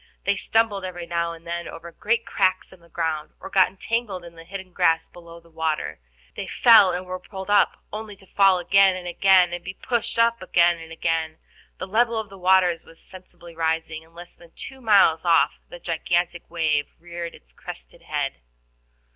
[0.23, 4.25] They stumbled every now and then over great cracks in the ground, or got entangled
[4.25, 5.99] in the hidden grass below the water.
[6.35, 10.17] They fell, and were pulled up only to fall again and again, and be pulled
[10.17, 11.37] up again and again.
[11.77, 15.77] The level of the waters was sensibly rising, and less than two miles off the
[15.79, 18.41] gigantic wave reared its crested head.